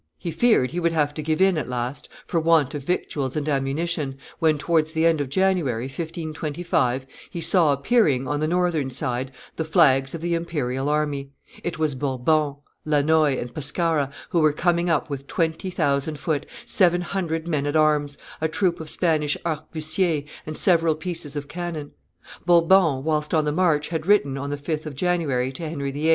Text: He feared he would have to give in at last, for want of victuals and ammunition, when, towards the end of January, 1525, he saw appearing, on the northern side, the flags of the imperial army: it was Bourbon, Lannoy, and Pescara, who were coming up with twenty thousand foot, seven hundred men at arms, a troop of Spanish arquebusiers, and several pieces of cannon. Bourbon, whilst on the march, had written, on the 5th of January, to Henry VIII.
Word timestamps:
He 0.17 0.31
feared 0.31 0.71
he 0.71 0.79
would 0.79 0.93
have 0.93 1.13
to 1.13 1.21
give 1.21 1.39
in 1.39 1.59
at 1.59 1.69
last, 1.69 2.09
for 2.25 2.39
want 2.39 2.73
of 2.73 2.83
victuals 2.83 3.35
and 3.35 3.47
ammunition, 3.47 4.17
when, 4.39 4.57
towards 4.57 4.93
the 4.93 5.05
end 5.05 5.21
of 5.21 5.29
January, 5.29 5.83
1525, 5.83 7.05
he 7.29 7.39
saw 7.39 7.71
appearing, 7.71 8.27
on 8.27 8.39
the 8.39 8.47
northern 8.47 8.89
side, 8.89 9.31
the 9.57 9.63
flags 9.63 10.15
of 10.15 10.21
the 10.21 10.33
imperial 10.33 10.89
army: 10.89 11.33
it 11.63 11.77
was 11.77 11.93
Bourbon, 11.93 12.55
Lannoy, 12.83 13.39
and 13.39 13.53
Pescara, 13.53 14.11
who 14.29 14.39
were 14.39 14.53
coming 14.53 14.89
up 14.89 15.07
with 15.11 15.27
twenty 15.27 15.69
thousand 15.69 16.17
foot, 16.17 16.47
seven 16.65 17.01
hundred 17.01 17.47
men 17.47 17.67
at 17.67 17.75
arms, 17.75 18.17
a 18.41 18.47
troop 18.47 18.79
of 18.79 18.89
Spanish 18.89 19.37
arquebusiers, 19.45 20.27
and 20.47 20.57
several 20.57 20.95
pieces 20.95 21.35
of 21.35 21.47
cannon. 21.47 21.91
Bourbon, 22.43 23.03
whilst 23.03 23.35
on 23.35 23.45
the 23.45 23.51
march, 23.51 23.89
had 23.89 24.07
written, 24.07 24.35
on 24.35 24.49
the 24.49 24.57
5th 24.57 24.87
of 24.87 24.95
January, 24.95 25.51
to 25.51 25.69
Henry 25.69 25.91
VIII. 25.91 26.09